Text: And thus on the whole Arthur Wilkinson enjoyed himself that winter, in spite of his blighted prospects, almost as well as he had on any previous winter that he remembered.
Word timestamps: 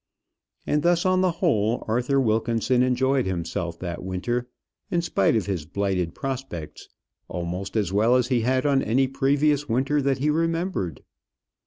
And 0.65 0.81
thus 0.81 1.05
on 1.05 1.21
the 1.21 1.29
whole 1.45 1.83
Arthur 1.87 2.19
Wilkinson 2.19 2.81
enjoyed 2.81 3.27
himself 3.27 3.77
that 3.77 4.03
winter, 4.03 4.49
in 4.89 5.03
spite 5.03 5.35
of 5.35 5.45
his 5.45 5.67
blighted 5.67 6.15
prospects, 6.15 6.89
almost 7.27 7.77
as 7.77 7.93
well 7.93 8.15
as 8.15 8.29
he 8.29 8.41
had 8.41 8.65
on 8.65 8.81
any 8.81 9.05
previous 9.07 9.69
winter 9.69 10.01
that 10.01 10.17
he 10.17 10.31
remembered. 10.31 11.03